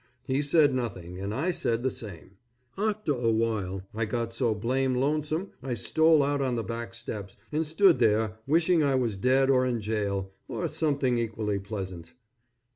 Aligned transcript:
He 0.25 0.41
said 0.41 0.73
nothing, 0.73 1.19
and 1.19 1.31
I 1.31 1.51
said 1.51 1.83
the 1.83 1.91
same. 1.91 2.37
After 2.75 3.11
a 3.11 3.29
while 3.29 3.83
I 3.93 4.05
got 4.05 4.33
so 4.33 4.55
blame 4.55 4.95
lonesome 4.95 5.51
I 5.61 5.75
stole 5.75 6.23
out 6.23 6.41
on 6.41 6.55
the 6.55 6.63
back 6.63 6.95
steps 6.95 7.37
and 7.51 7.63
stood 7.67 7.99
there 7.99 8.39
wishing 8.47 8.81
I 8.81 8.95
was 8.95 9.15
dead 9.15 9.51
or 9.51 9.63
in 9.63 9.79
jail, 9.79 10.31
or 10.47 10.67
something 10.69 11.19
equally 11.19 11.59
pleasant. 11.59 12.13